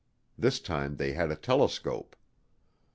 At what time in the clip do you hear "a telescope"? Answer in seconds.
1.31-2.15